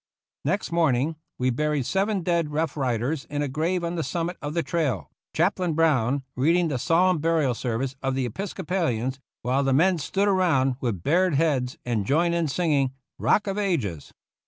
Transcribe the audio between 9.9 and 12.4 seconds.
stood around io8 GENERAL YOUNG'S FIGHT with bared heads and joined